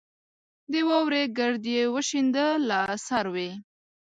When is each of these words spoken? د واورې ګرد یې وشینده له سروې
د 0.71 0.73
واورې 0.89 1.23
ګرد 1.37 1.63
یې 1.75 1.83
وشینده 1.95 2.45
له 2.67 2.79
سروې 3.07 3.49